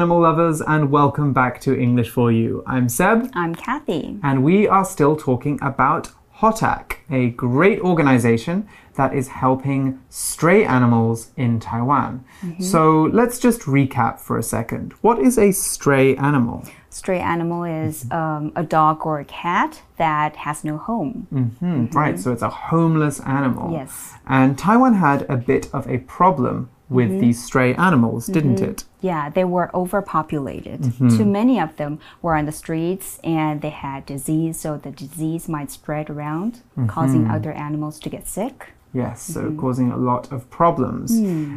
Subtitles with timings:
[0.00, 2.62] Animal lovers, and welcome back to English for You.
[2.66, 4.18] I'm Seb, I'm Kathy.
[4.22, 6.08] and we are still talking about
[6.38, 12.24] HOTAC, a great organization that is helping stray animals in Taiwan.
[12.60, 14.94] So let's just recap for a second.
[15.02, 16.64] What is a stray animal?
[16.88, 21.26] Stray animal is um, a dog or a cat that has no home.
[21.60, 23.70] Hmm, Right, so it's a homeless animal.
[23.70, 24.14] Yes.
[24.26, 28.84] And Taiwan had a bit of a problem with these stray animals, didn't it?
[29.00, 30.80] Yeah, they were overpopulated.
[30.82, 31.16] Mm-hmm.
[31.16, 35.48] Too many of them were on the streets and they had disease, so the disease
[35.48, 36.86] might spread around, Mm-hmm.
[36.88, 38.72] causing other animals to get sick.
[38.92, 41.12] Yes, so causing a lot of problems.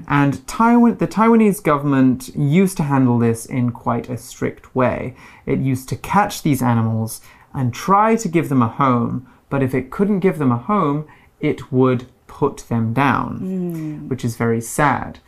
[0.08, 5.16] And Taiwan, the Taiwanese government used to handle this in quite a strict way.
[5.48, 9.74] It used to catch these animals and try to give them a home, but if
[9.74, 11.08] it couldn't give them a home,
[11.40, 12.06] it would
[12.40, 14.08] put them down, hmm.
[14.10, 15.20] which is very sad.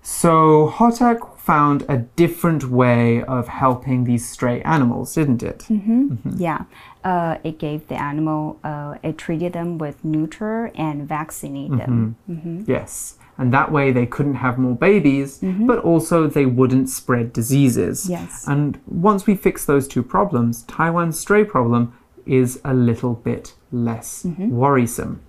[0.00, 5.60] So HOTAC found a different way of helping these stray animals, didn't it?
[5.68, 6.02] Mm-hmm.
[6.12, 6.30] Mm-hmm.
[6.48, 6.60] Yeah,
[7.04, 12.16] uh, it gave the animal, uh, it treated them with neuter and vaccinate them.
[12.30, 12.62] Mm-hmm.
[12.66, 13.18] Yes.
[13.38, 18.08] And that way they couldn't have more babies, but also they wouldn't spread diseases.
[18.08, 18.46] Yes.
[18.48, 21.92] And once we fix those two problems, Taiwan's stray problem
[22.24, 25.20] is a little bit less worrisome.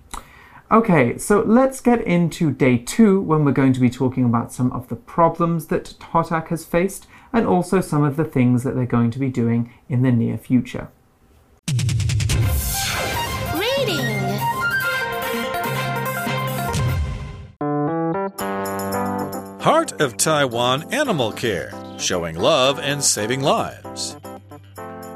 [0.70, 4.70] Okay, so let's get into day two when we're going to be talking about some
[4.72, 8.84] of the problems that HOTAC has faced and also some of the things that they're
[8.84, 10.88] going to be doing in the near future.
[13.54, 14.04] Reading.
[19.62, 24.18] Heart of Taiwan Animal Care, showing love and saving lives.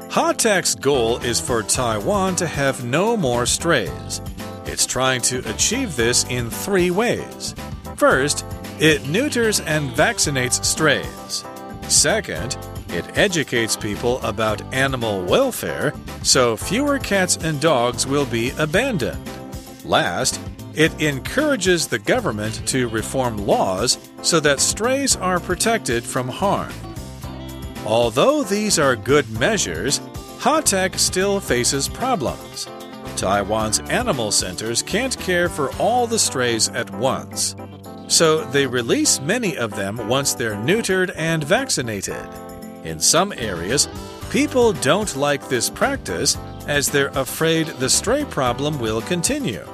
[0.09, 4.19] HOTAC's goal is for Taiwan to have no more strays.
[4.73, 7.53] It's trying to achieve this in three ways.
[7.95, 8.43] First,
[8.79, 11.43] it neuters and vaccinates strays.
[11.87, 12.57] Second,
[12.89, 19.21] it educates people about animal welfare so fewer cats and dogs will be abandoned.
[19.85, 20.41] Last,
[20.73, 26.73] it encourages the government to reform laws so that strays are protected from harm.
[27.85, 29.99] Although these are good measures,
[30.39, 32.67] HOTAC still faces problems.
[33.15, 37.55] Taiwan's animal centers can't care for all the strays at once.
[38.07, 42.27] So they release many of them once they're neutered and vaccinated.
[42.83, 43.87] In some areas,
[44.29, 46.37] people don't like this practice
[46.67, 49.65] as they're afraid the stray problem will continue.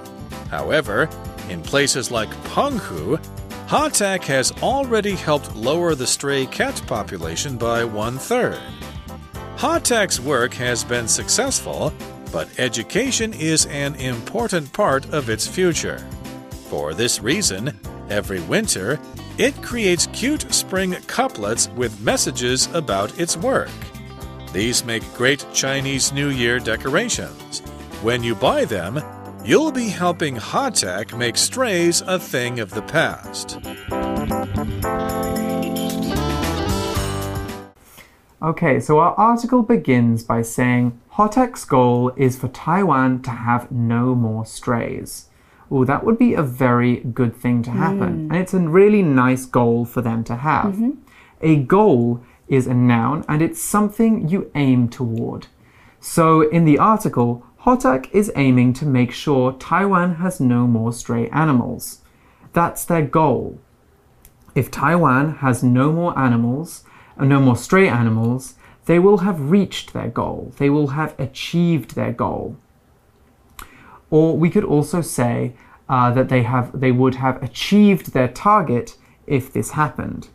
[0.50, 1.10] However,
[1.50, 3.20] in places like Penghu,
[3.68, 8.60] HOTAC has already helped lower the stray cat population by one third.
[9.58, 11.94] HOTAC's work has been successful,
[12.32, 16.00] but education is an important part of its future.
[16.70, 17.80] For this reason,
[18.10, 19.00] every winter,
[19.38, 23.70] it creates cute spring couplets with messages about its work.
[24.54, 27.60] These make great Chinese New Year decorations.
[28.02, 29.02] When you buy them,
[29.44, 33.58] you'll be helping HOTAC make strays a thing of the past.
[38.42, 44.16] Okay, so our article begins by saying HOTAC's goal is for Taiwan to have no
[44.16, 45.26] more strays.
[45.70, 48.30] Oh, that would be a very good thing to happen.
[48.32, 50.82] And it's a really nice goal for them to have.
[51.42, 55.48] A goal is a noun and it's something you aim toward.
[56.00, 61.28] So in the article, HOTAC is aiming to make sure Taiwan has no more stray
[61.32, 62.00] animals.
[62.54, 63.60] That's their goal.
[64.56, 66.86] If Taiwan has no more animals,
[67.18, 68.54] uh, no more stray animals,
[68.86, 70.54] they will have reached their goal.
[70.58, 72.58] They will have achieved their goal.
[74.10, 75.54] Or we could also say
[75.88, 78.96] uh, that they have they would have achieved their target
[79.28, 80.30] if this happened.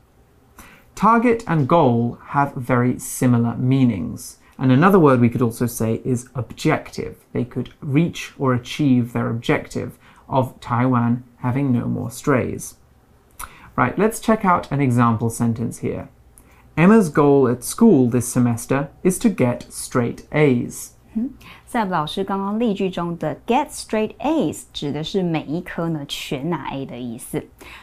[0.94, 4.38] Target and goal have very similar meanings.
[4.56, 7.16] And another word we could also say is objective.
[7.32, 9.98] They could reach or achieve their objective
[10.28, 12.76] of Taiwan having no more strays.
[13.76, 16.08] Right, let's check out an example sentence here.
[16.76, 20.88] Emma's goal at school this semester is to get straight A's.
[21.64, 27.40] 赛普老师刚刚例句中的 get straight A's 指的是每一科呢全拿 A 的意思。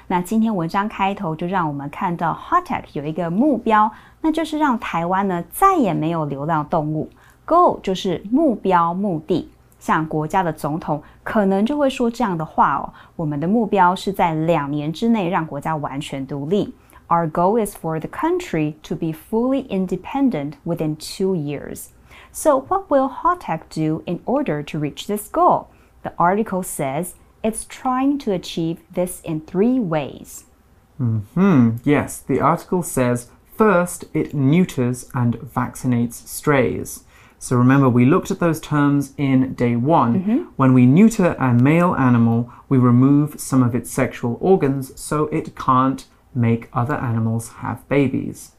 [0.08, 3.90] 那今天文章开头就让我们看到 HOTAC 有一个目标，
[4.20, 7.10] 那就是让台湾呢再也没有流浪动物。
[7.48, 9.50] Goal 就是目标、目的。
[9.80, 16.72] 像国家的总统可能就会说这样的话哦：我们的目标是在两年之内让国家完全独立。
[17.12, 21.90] Our goal is for the country to be fully independent within two years.
[22.32, 25.68] So, what will HOTAC do in order to reach this goal?
[26.04, 30.46] The article says it's trying to achieve this in three ways.
[30.98, 37.04] Hmm, yes, the article says First, it neuters and vaccinates strays.
[37.40, 40.14] So remember, we looked at those terms in day one.
[40.56, 45.58] When we neuter a male animal, we remove some of its sexual organs so it
[45.58, 48.52] can't make other animals have babies.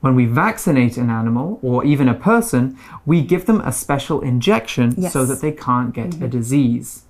[0.00, 4.94] When we vaccinate an animal or even a person, we give them a special injection
[4.96, 5.12] Yes.
[5.12, 6.28] so that they can't get a mm-hmm.
[6.28, 7.04] disease.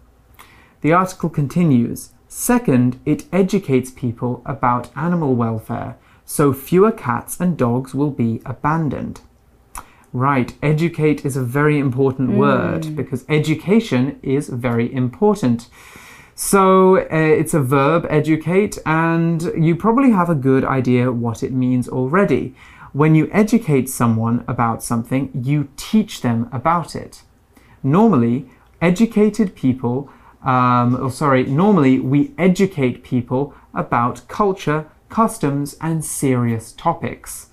[0.81, 7.92] The article continues Second, it educates people about animal welfare, so fewer cats and dogs
[7.92, 9.20] will be abandoned.
[10.12, 12.94] Right, educate is a very important word mm.
[12.94, 15.69] because education is very important.
[16.42, 21.52] So uh, it's a verb, educate, and you probably have a good idea what it
[21.52, 22.54] means already.
[22.94, 27.25] When you educate someone about something, you teach them about it.
[27.82, 28.48] Normally,
[28.81, 30.10] educated people,
[30.42, 37.50] um, oh, sorry, normally we educate people about culture, customs, and serious topics.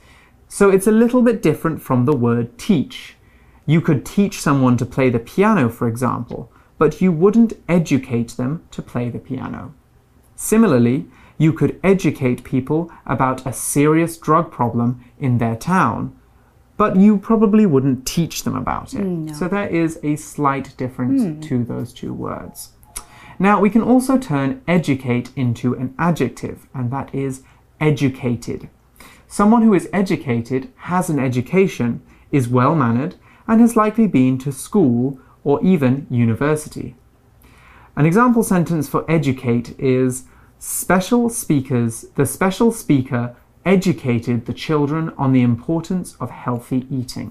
[0.47, 3.17] So it's a little bit different from the word teach.
[3.65, 8.63] You could teach someone to play the piano, for example, but you wouldn't educate them
[8.71, 9.74] to play the piano.
[10.35, 11.06] Similarly,
[11.38, 16.18] you could educate people about a serious drug problem in their town,
[16.77, 19.01] but you probably wouldn't teach them about it.
[19.01, 21.39] Mm, so there is a slight difference hmm.
[21.41, 22.69] to those two words.
[23.39, 27.44] Now, we can also turn educate into an adjective, and that is
[27.80, 28.69] educated.
[29.27, 32.01] Someone who is educated, has an education,
[32.31, 33.15] is well mannered,
[33.47, 36.94] and has likely been to school or even university.
[37.94, 40.24] An example sentence for educate is
[40.64, 43.34] Special speakers, the special speaker
[43.64, 47.30] educated the children on the importance of healthy eating.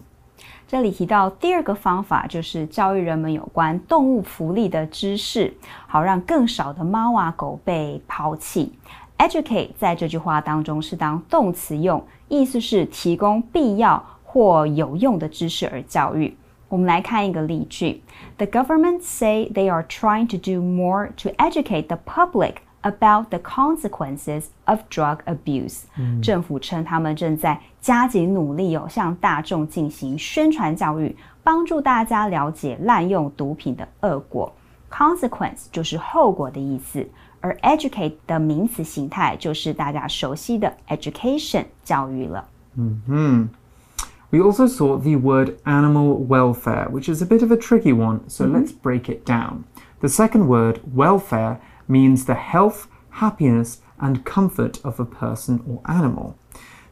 [0.68, 5.54] 这里提到第二个方法，就是教育人们有关动物福利的知识，
[5.88, 8.74] 好让更少的猫啊狗被抛弃。
[9.18, 16.36] Educate 在这句话当中是当动词用，意思是提供必要或有用的知识而教育。
[16.69, 18.03] 我们来看一个例句
[18.39, 24.47] ：The government say they are trying to do more to educate the public about the consequences
[24.65, 25.85] of drug abuse。
[26.21, 34.53] 政府称他们正在加紧努力哦，向大众进行宣传教育，帮助大家了解滥用毒品的恶果。
[34.91, 37.09] Consequence 就是后果的意思，
[37.41, 42.49] 而 educate 的名词形态就是大家熟悉的 education 教育了。
[44.31, 48.45] We also saw the word animal welfare, which is a bit of a tricky one, so
[48.45, 48.55] mm-hmm.
[48.55, 49.65] let's break it down.
[50.01, 56.37] The second word, welfare, means the health, happiness, and comfort of a person or animal.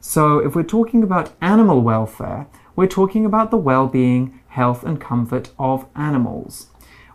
[0.01, 2.47] So, if we're talking about animal welfare,
[2.77, 6.69] we're talking about the well being, health, and comfort of animals.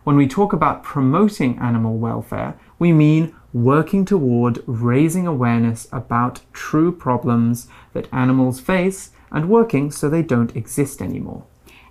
[0.04, 6.92] When we talk about promoting animal welfare, we mean working toward raising awareness about true
[6.92, 11.42] problems that animals face and working so they don't exist anymore.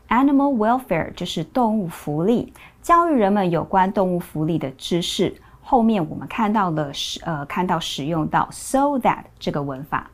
[0.09, 5.35] Animal welfare 就是动物福利，教育人们有关动物福利的知识。
[5.61, 10.09] 后面我们看到了使呃看到使用到 so that 这个文法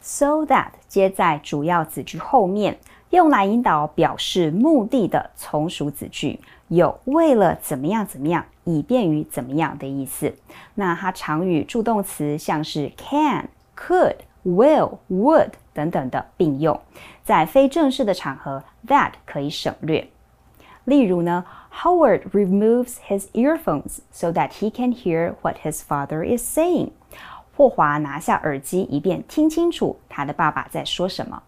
[0.00, 2.76] ，so that 接在主要子句后面，
[3.10, 10.34] 用来引导表示目的的从属子句，有为了怎么样怎么样，以便于怎么样的意思。
[10.74, 16.79] 那它常与助动词像是 can、could、will、would 等等的并用，
[17.23, 20.07] 在非正式的场合，that 可以省略。
[20.85, 21.45] 例如呢，
[21.83, 26.89] Howard removes his earphones so that he can hear what his father is saying。
[27.55, 31.43] 霍华拿下耳机，以便听清楚他的爸爸在说什么。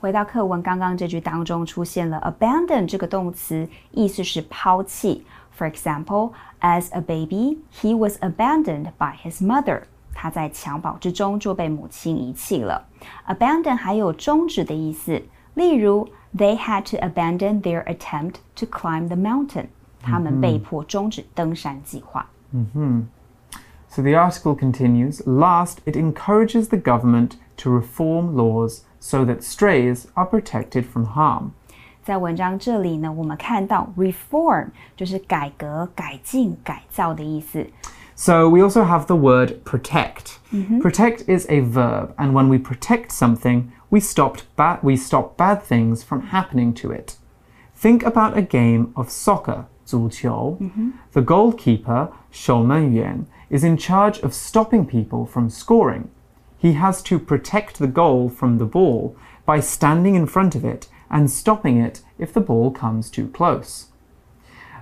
[0.00, 5.24] 回到课文，刚刚这句当中出现了 abandon 这个动词，意思是抛弃。
[5.56, 9.82] For example, as a baby, he was abandoned by his mother.
[10.16, 12.86] 他在襁褓之中就被母亲遗弃了。
[13.26, 15.22] Abandon 还有终止的意思，
[15.54, 19.66] 例如 They had to abandon their attempt to climb the mountain.
[20.00, 22.26] 他们被迫终止登山计划。
[23.88, 30.06] So the article continues Last, it encourages the government to reform laws so that strays
[30.14, 31.50] are protected from harm.
[32.02, 37.66] 在文章这里呢，我们看到 reform 就是改革、改进、改造的意思。
[38.16, 40.38] So we also have the word protect.
[40.80, 45.62] Protect is a verb, and when we protect something, we stopped ba- we stop bad
[45.62, 47.16] things from happening to it.
[47.74, 50.58] Think about a game of soccer, 足球.
[51.12, 56.08] The goalkeeper, 守门员, is in charge of stopping people from scoring.
[56.58, 60.86] He has to protect the goal from the ball by standing in front of it
[61.10, 63.88] and stopping it if the ball comes too close.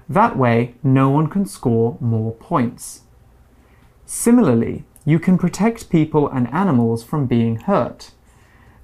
[0.09, 3.03] That way, no one can score more points.
[4.06, 8.12] Similarly, you can protect people and animals from being hurt.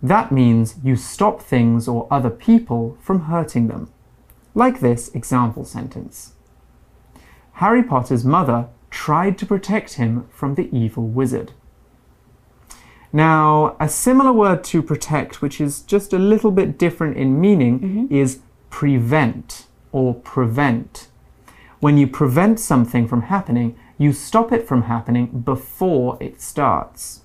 [0.01, 3.91] That means you stop things or other people from hurting them.
[4.53, 6.33] Like this example sentence
[7.53, 11.53] Harry Potter's mother tried to protect him from the evil wizard.
[13.13, 17.79] Now, a similar word to protect, which is just a little bit different in meaning,
[17.79, 18.11] mm -hmm.
[18.11, 21.09] is prevent or prevent.
[21.79, 27.21] When you prevent something from happening, you stop it from happening before it starts.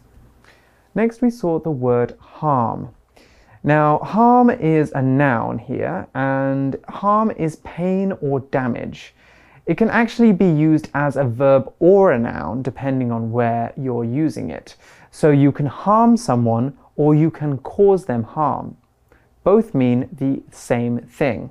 [0.95, 2.90] Next, we saw the word harm.
[3.64, 9.14] Now, harm is a noun here, and harm is pain or damage.
[9.64, 14.04] It can actually be used as a verb or a noun depending on where you're
[14.04, 14.76] using it.
[15.11, 18.76] So you can harm someone or you can cause them harm.
[19.45, 21.50] Both mean the same thing.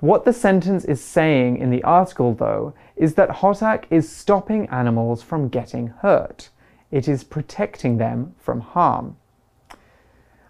[0.00, 5.22] What the sentence is saying in the article, though, is that HOTAC is stopping animals
[5.22, 6.48] from getting hurt.
[6.90, 9.16] It is protecting them from harm.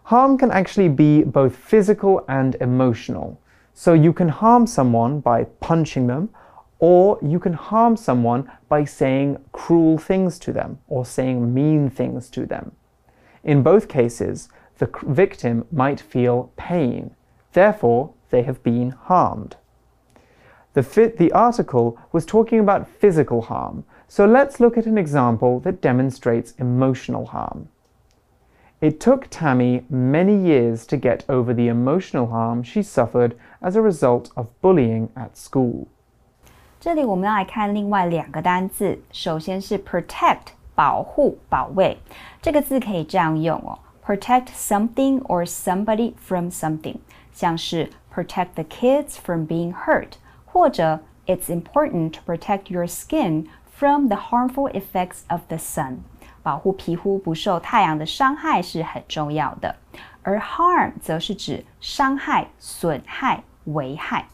[0.04, 3.40] Harm can actually be both physical and emotional.
[3.74, 6.30] So you can harm someone by punching them
[6.78, 12.30] or you can harm someone by saying cruel things to them or saying mean things
[12.30, 12.72] to them.
[13.42, 14.48] In both cases,
[14.78, 17.14] the victim might feel pain.
[17.52, 19.56] Therefore, they have been harmed.
[20.75, 25.59] The, fit, the article was talking about physical harm, so let's look at an example
[25.61, 27.67] that demonstrates emotional harm.
[28.79, 33.81] It took Tammy many years to get over the emotional harm she suffered as a
[33.81, 35.87] result of bullying at school.
[36.79, 41.97] 这里我们要来看另外两个单字，首先是 protect 保护、保卫，
[42.41, 46.95] 这个字可以这样用哦，protect something or somebody from something，
[47.33, 50.13] 像是 protect the kids from being hurt，
[50.55, 55.99] 或者 it's important to protect your skin from the harmful effects of the sun，
[56.43, 59.75] 保护皮肤不受太阳的伤害是很重要的。
[60.23, 64.27] 而 harm 则是指伤害、损害、危害。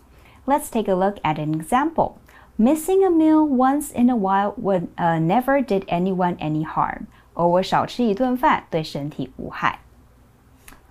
[0.45, 2.13] Let's take a look at an example.
[2.57, 7.05] Missing a meal once in a while would uh, never did anyone any harm.
[7.33, 9.79] 偶尔少吃一顿饭对身体无害。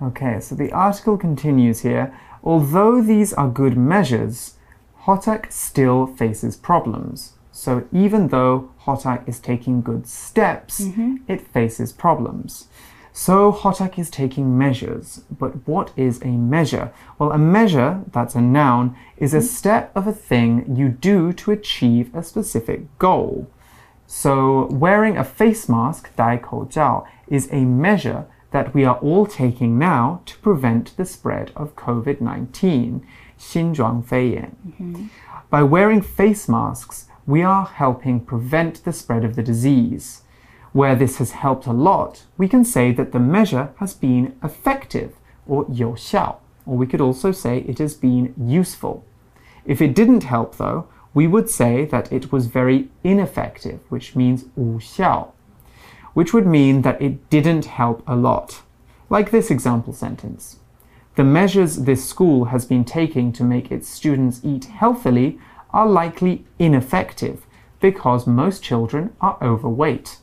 [0.01, 2.13] Okay, so the article continues here.
[2.43, 4.53] Although these are good measures,
[5.06, 7.34] HOTAC still faces problems.
[7.52, 11.18] So even though HOTAC is taking good steps, mm -hmm.
[11.28, 12.68] it faces problems.
[13.14, 15.24] So HOTAC is taking measures.
[15.30, 16.92] But what is a measure?
[17.18, 19.48] Well, a measure, that's a noun, is a mm-hmm.
[19.48, 23.48] step of a thing you do to achieve a specific goal.
[24.08, 29.26] So wearing a face mask, Dai Kou Jiao, is a measure that we are all
[29.26, 33.06] taking now to prevent the spread of COVID 19.
[33.42, 34.52] Xinjiang Feiyan.
[34.80, 35.10] Mm -hmm.
[35.50, 40.22] By wearing face masks, we are helping prevent the spread of the disease.
[40.74, 45.10] Where this has helped a lot, we can say that the measure has been effective,
[45.48, 49.04] or 有效, or we could also say it has been useful.
[49.66, 54.46] If it didn't help, though, we would say that it was very ineffective, which means
[54.56, 55.34] 无效,
[56.14, 58.62] which would mean that it didn't help a lot,
[59.10, 60.61] like this example sentence.
[61.22, 65.38] The measures this school has been taking to make its students eat healthily
[65.70, 67.46] are likely ineffective
[67.80, 70.18] because most children are overweight.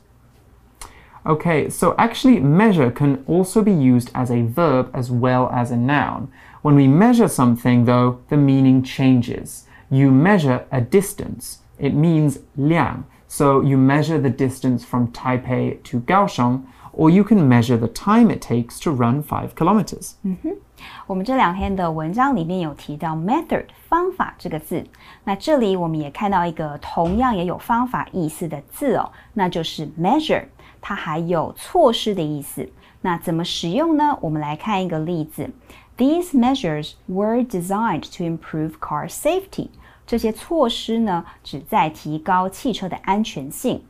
[1.25, 5.77] Okay, so actually measure can also be used as a verb as well as a
[5.77, 6.33] noun.
[6.63, 9.67] When we measure something, though, the meaning changes.
[9.89, 11.59] You measure a distance.
[11.79, 13.05] It means liang.
[13.29, 16.67] So you measure the distance from Taipei to Kaohsiung,
[16.98, 20.14] or you can measure the time it takes to run five kilometers.
[20.24, 20.56] 嗯哼，
[21.08, 24.86] 我们这两天的文章里面有提到 method 方法这个字，
[25.24, 30.46] 那这里我们也看到一个同样也有方法意思的字哦，那就是 measure。
[30.86, 32.70] 它还有措施的意思。
[33.00, 34.18] 那怎么使用呢？
[34.20, 35.50] 我们来看一个例子。
[35.96, 39.70] These measures were designed to improve car safety。
[40.06, 43.84] 这些措施呢，旨在提高汽车的安全性。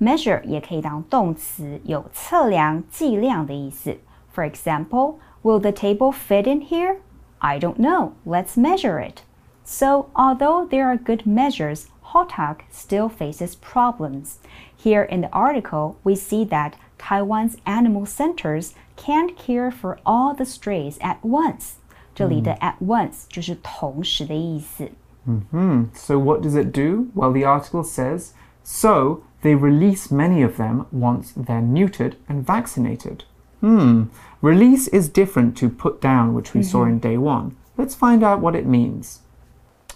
[0.00, 3.98] measure 也可以当动词，有测量、计量的意思。
[4.32, 6.96] For example, will the table fit in here?
[7.38, 8.12] I don't know.
[8.24, 9.22] Let's measure it.
[9.64, 14.38] So, although there are good measures, HOTAC still faces problems.
[14.76, 20.44] Here in the article, we see that Taiwan's animal centers can't care for all the
[20.44, 21.74] strays at once.
[22.14, 24.90] 这里的 at once 就是同时的意思。
[25.24, 25.86] Mm -hmm.
[25.92, 27.08] So what does it do?
[27.14, 28.30] Well, the article says,
[28.62, 33.22] so they release many of them once they're neutered and vaccinated.
[33.60, 34.04] Hmm.
[34.42, 36.70] Release is different to put down, which we mm -hmm.
[36.70, 37.50] saw in day one.
[37.78, 39.22] Let's find out what it means.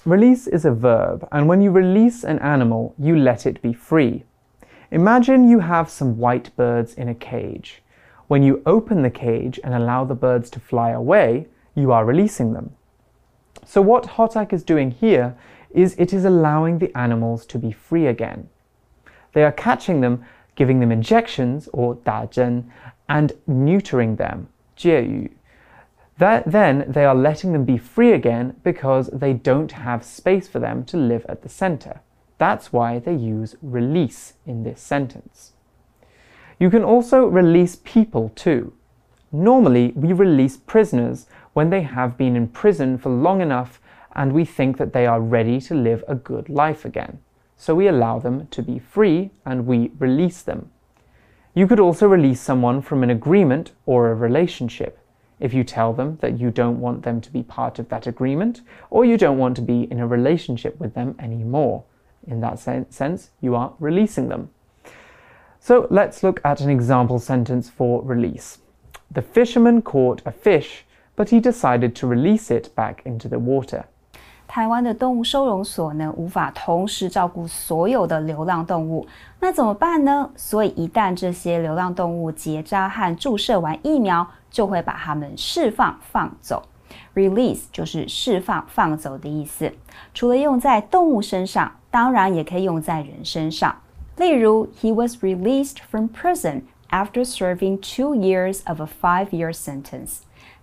[0.06, 4.24] Release is a verb, and when you release an animal, you let it be free.
[4.90, 7.82] Imagine you have some white birds in a cage.
[8.28, 12.54] When you open the cage and allow the birds to fly away, you are releasing
[12.54, 12.70] them.
[13.66, 15.34] So, what HOTAC is doing here
[15.70, 18.48] is it is allowing the animals to be free again.
[19.33, 20.23] They are catching them,
[20.55, 22.65] giving them injections or 打针
[23.07, 25.31] and neutering them 介语
[26.17, 30.59] that, then they are letting them be free again because they don't have space for
[30.59, 31.99] them to live at the center.
[32.37, 35.51] That's why they use release in this sentence.
[36.57, 38.73] You can also release people too.
[39.31, 43.81] Normally, we release prisoners when they have been in prison for long enough
[44.15, 47.19] and we think that they are ready to live a good life again.
[47.60, 50.70] So we allow them to be free and we release them.
[51.52, 54.98] You could also release someone from an agreement or a relationship
[55.40, 58.62] if you tell them that you don't want them to be part of that agreement
[58.88, 61.84] or you don't want to be in a relationship with them anymore.
[62.26, 64.48] In that sense, you are releasing them.
[65.58, 68.60] So let's look at an example sentence for release.
[69.10, 73.84] The fisherman caught a fish, but he decided to release it back into the water.
[74.50, 79.06] 台湾的动物收容所呢，无法同时照顾所有的流浪动物，
[79.38, 80.28] 那怎么办呢？
[80.34, 86.64] 所以一旦这些流浪动物结扎和注射完疫苗，就会把它们释放放走。
[87.14, 89.72] Release 就是释放放走的意思。
[90.12, 93.76] 除了用在动物身上，当然也可以用在人身上。
[94.16, 100.22] 例如，He was released from prison after serving two years of a five-year sentence.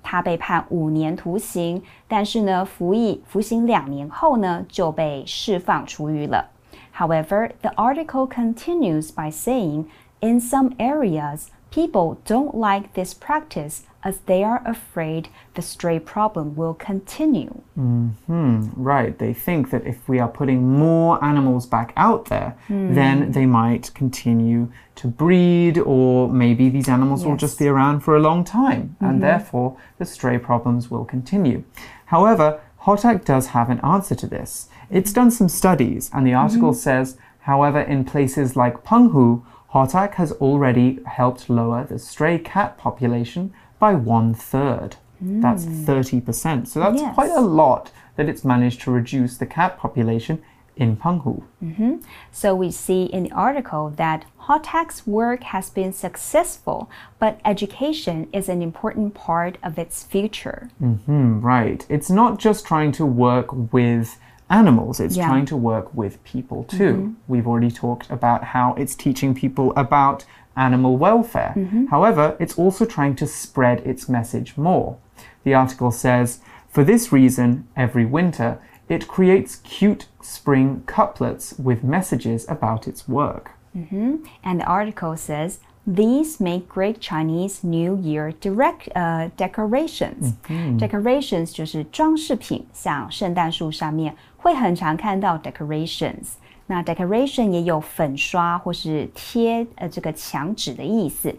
[0.10, 6.50] 他被判五年徒刑，但是呢，服役服刑两年后呢，就被释放出狱了。
[6.96, 9.88] However, the article continues by saying,
[10.22, 16.56] in some areas, people don't like this practice as they are afraid the stray problem
[16.56, 17.62] will continue.
[17.78, 19.18] Mm hmm, right.
[19.18, 22.96] They think that if we are putting more animals back out there, mm.
[22.96, 27.28] then they might continue to breed, or maybe these animals yes.
[27.28, 29.08] will just be around for a long time, mm -hmm.
[29.08, 29.28] and mm-hmm.
[29.28, 31.62] therefore the stray problems will continue.
[32.06, 34.70] However, HOTAC does have an answer to this.
[34.90, 36.84] It's done some studies, and the article -hmm.
[36.88, 39.42] says, however, in places like Penghu,
[39.74, 44.96] HOTAC has already helped lower the stray cat population by one third.
[45.24, 45.42] Mm.
[45.42, 46.68] That's 30%.
[46.68, 47.14] So that's yes.
[47.14, 50.42] quite a lot that it's managed to reduce the cat population
[50.78, 51.44] in Penghu.
[51.62, 52.00] Mm -hmm.
[52.32, 56.88] So we see in the article that HOTAC's work has been successful,
[57.20, 60.70] but education is an important part of its future.
[60.80, 61.86] Mm -hmm, right.
[61.90, 64.18] It's not just trying to work with
[64.50, 65.28] animals, it's yeah.
[65.28, 66.94] trying to work with people too.
[66.94, 67.14] Mm -hmm.
[67.28, 71.52] We've already talked about how it's teaching people about animal welfare.
[71.56, 71.88] Mm -hmm.
[71.90, 74.96] However, it's also trying to spread its message more.
[75.44, 78.58] The article says, for this reason, every winter,
[78.88, 83.50] it creates cute spring couplets with messages about its work.
[83.72, 84.18] Mm -hmm.
[84.44, 90.35] And the article says, these make great Chinese New Year direct uh, decorations.
[90.49, 90.79] Mm -hmm.
[90.79, 96.35] Decorations 就是装饰品，像圣诞树上面会很常看到 decorations。
[96.67, 101.35] 那 decoration 也有粉刷或是贴呃这个墙纸的意思。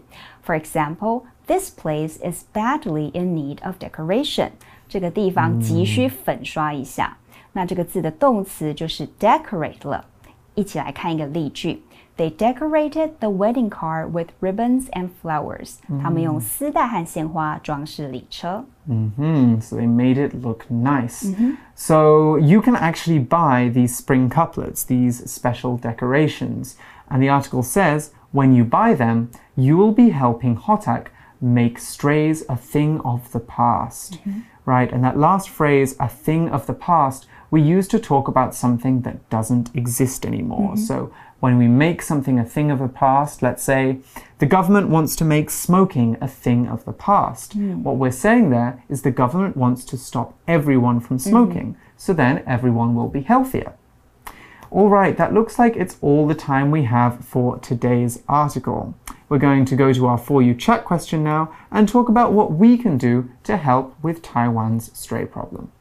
[0.46, 4.50] For example, this place is badly in need of decoration。
[4.86, 7.16] 这个地方急需粉刷一下。
[7.52, 10.04] 那这个字的动词就是 decorate 了。
[10.54, 11.82] 一起来看一个例句。
[12.19, 15.79] they decorated the wedding car with ribbons and flowers.
[19.15, 19.59] hmm.
[19.61, 21.23] So they made it look nice.
[21.23, 21.51] Mm -hmm.
[21.75, 21.97] So
[22.37, 26.77] you can actually buy these spring couplets, these special decorations.
[27.07, 31.03] And the article says when you buy them, you will be helping HOTAC
[31.39, 34.11] make strays a thing of the past.
[34.13, 34.41] Mm -hmm.
[34.75, 34.93] Right?
[34.93, 39.03] And that last phrase, a thing of the past, we use to talk about something
[39.03, 40.61] that doesn't exist anymore.
[40.61, 40.87] Mm -hmm.
[40.87, 43.99] So when we make something a thing of the past, let's say
[44.39, 47.57] the government wants to make smoking a thing of the past.
[47.57, 47.83] Mm.
[47.83, 51.29] What we're saying there is the government wants to stop everyone from mm-hmm.
[51.29, 51.77] smoking, mm.
[51.97, 53.73] so then everyone will be healthier.
[54.71, 58.93] All right, that looks like it's all the time we have for today's article.
[59.27, 62.51] We're going to go to our For You chat question now and talk about what
[62.51, 65.71] we can do to help with Taiwan's stray problem.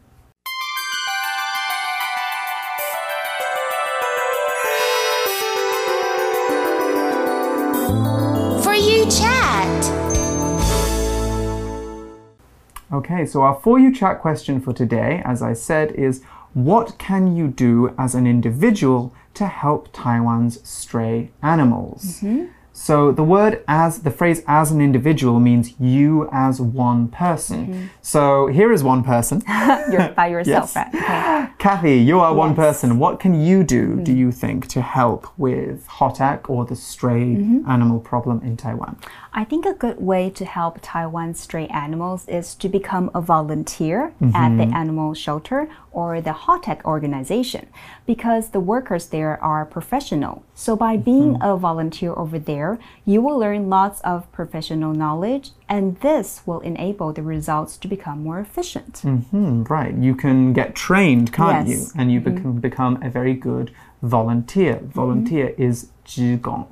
[13.10, 17.34] Okay, so our For You chat question for today, as I said, is what can
[17.34, 22.20] you do as an individual to help Taiwan's stray animals?
[22.22, 22.46] Mm -hmm.
[22.78, 27.66] So the word as the phrase as an individual means you as one person.
[27.66, 27.86] Mm-hmm.
[28.02, 29.42] So here is one person.
[29.90, 30.76] You're by yourself, Yes.
[30.76, 30.94] right?
[30.94, 31.52] Okay.
[31.58, 32.98] Kathy, you are one person.
[33.00, 34.04] What can you do, mm-hmm.
[34.04, 37.68] do you think, to help with HOTAC or the stray mm-hmm.
[37.68, 38.96] animal problem in Taiwan?
[39.32, 44.14] I think a good way to help Taiwan stray animals is to become a volunteer
[44.34, 47.64] at the animal shelter or the HOTAC organization
[48.06, 50.34] because the workers there are professional.
[50.54, 51.50] So by being mm-hmm.
[51.50, 57.12] a volunteer over there, you will learn lots of professional knowledge and this will enable
[57.12, 59.00] the results to become more efficient.
[59.00, 59.94] Hmm, right.
[60.06, 61.74] You can get trained, can't Yes.
[61.74, 61.80] you?
[62.00, 62.42] And you mm-hmm.
[62.42, 64.76] can become a very good volunteer.
[64.76, 65.00] Mm-hmm.
[65.00, 66.66] Volunteer is 职工.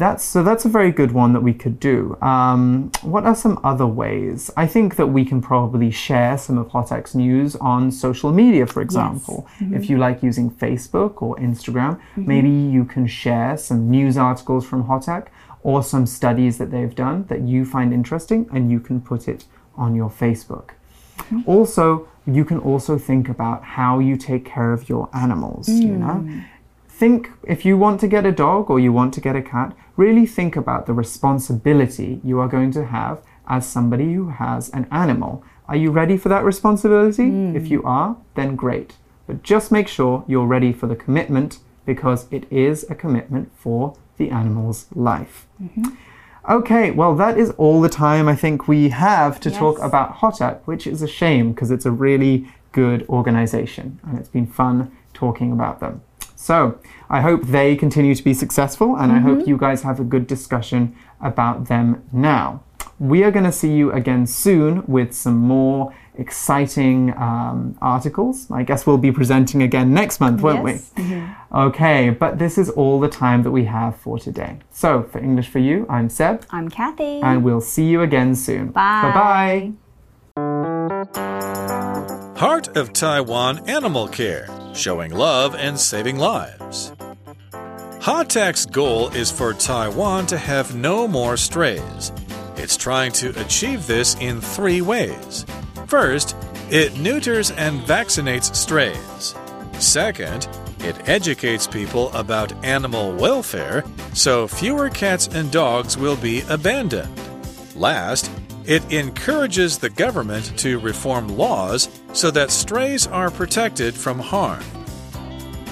[0.00, 0.42] That's so.
[0.42, 2.16] That's a very good one that we could do.
[2.22, 4.50] Um, what are some other ways?
[4.56, 8.80] I think that we can probably share some of HOTAC's news on social media, for
[8.80, 9.38] example.
[9.58, 9.74] Mm-hmm.
[9.78, 12.26] If you like using Facebook or Instagram, mm-hmm.
[12.32, 15.26] maybe you can share some news articles from HOTAC
[15.62, 19.44] or some studies that they've done that you find interesting, and you can put it
[19.76, 20.68] on your Facebook.
[21.18, 21.42] Mm-hmm.
[21.46, 26.24] Also, you can also think about how you take care of your animals, you know?
[26.24, 26.44] Mm.
[27.00, 29.74] Think if you want to get a dog or you want to get a cat,
[29.96, 34.86] really think about the responsibility you are going to have as somebody who has an
[34.90, 35.42] animal.
[35.66, 37.30] Are you ready for that responsibility?
[37.30, 37.56] Hmm.
[37.56, 38.98] If you are, then great.
[39.26, 43.96] But just make sure you're ready for the commitment because it is a commitment for
[44.18, 45.46] the animal's life.
[45.62, 45.94] Mm-hmm.
[46.50, 49.86] Okay, well, that is all the time I think we have to talk Yes.
[49.88, 54.46] about HOTAC, which is a shame because it's a really good organization and it's been
[54.46, 56.02] fun talking about them.
[56.40, 56.78] So,
[57.10, 60.26] I hope they continue to be successful and I hope you guys have a good
[60.26, 62.62] discussion about them now.
[62.98, 68.50] We are going to see you again soon with some more exciting um, articles.
[68.50, 70.90] I guess we'll be presenting again next month, won't Yes.
[70.96, 71.22] we?
[71.52, 74.58] Okay, but this is all the time that we have for today.
[74.70, 77.20] So, for English for You, I'm Seb, I'm Kathy.
[77.20, 78.68] and we'll see you again soon.
[78.68, 79.12] Bye.
[79.14, 79.72] Bye.
[82.36, 86.92] Heart of Taiwan Animal Care, showing love and saving lives.
[88.00, 92.12] HOTAC's goal is for Taiwan to have no more strays.
[92.56, 95.44] It's trying to achieve this in three ways.
[95.86, 96.34] First,
[96.70, 99.34] it neuters and vaccinates strays.
[99.78, 100.48] Second,
[100.80, 107.14] it educates people about animal welfare so fewer cats and dogs will be abandoned.
[107.74, 108.30] Last,
[108.66, 114.62] it encourages the government to reform laws so that strays are protected from harm.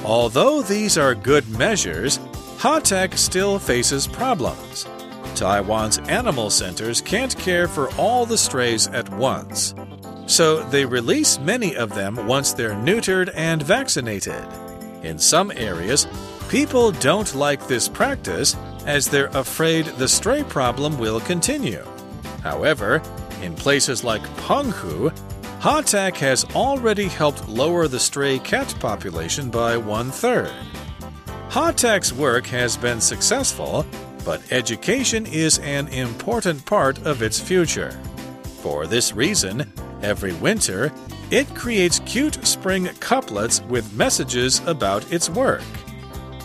[0.04, 2.18] Although these are good measures,
[2.58, 4.86] HOTAC still faces problems.
[5.34, 9.74] Taiwan's animal centers can't care for all the strays at once.
[10.26, 14.44] So they release many of them once they're neutered and vaccinated.
[15.02, 16.06] In some areas,
[16.48, 21.84] people don't like this practice as they're afraid the stray problem will continue.
[22.42, 23.02] However,
[23.42, 25.12] in places like Penghu,
[25.60, 30.52] HOTAC has already helped lower the stray cat population by one third.
[31.48, 33.84] HOTAC's work has been successful,
[34.24, 37.90] but education is an important part of its future.
[38.62, 40.92] For this reason, every winter,
[41.32, 45.64] it creates cute spring couplets with messages about its work.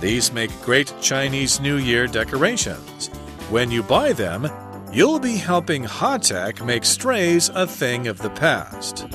[0.01, 3.09] These make great Chinese New Year decorations.
[3.51, 4.49] When you buy them,
[4.93, 9.07] you'll be helping HOTAC make strays a thing of the past.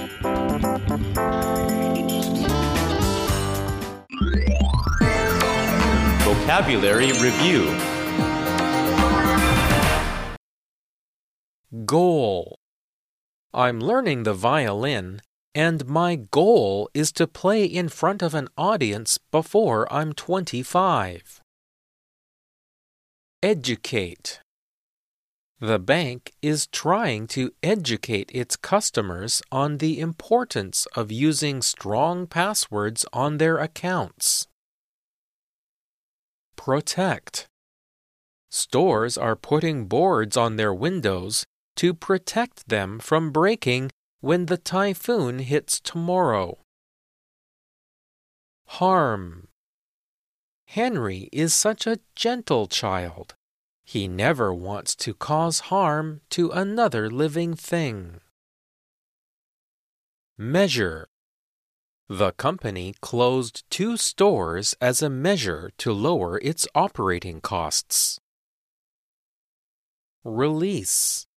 [6.24, 7.74] Vocabulary Review
[11.84, 12.56] Goal.
[13.54, 15.22] I'm learning the violin,
[15.54, 21.40] and my goal is to play in front of an audience before I'm 25.
[23.42, 24.40] Educate.
[25.60, 33.04] The bank is trying to educate its customers on the importance of using strong passwords
[33.12, 34.46] on their accounts.
[36.54, 37.48] Protect.
[38.50, 41.44] Stores are putting boards on their windows
[41.74, 43.90] to protect them from breaking
[44.20, 46.58] when the typhoon hits tomorrow.
[48.68, 49.48] Harm.
[50.66, 53.34] Henry is such a gentle child.
[53.87, 58.21] He never wants to cause harm to another living thing.
[60.37, 61.07] Measure.
[62.09, 68.19] The company closed two stores as a measure to lower its operating costs.
[70.23, 71.27] Release.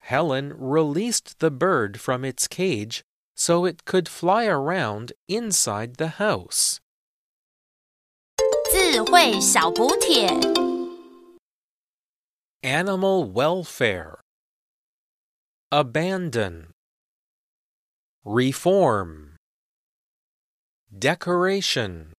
[0.00, 6.80] Helen released the bird from its cage so it could fly around inside the house.
[8.72, 10.63] 智慧小补帖。
[12.65, 14.19] Animal welfare,
[15.71, 16.71] abandon,
[18.23, 19.35] reform,
[20.97, 22.14] decoration.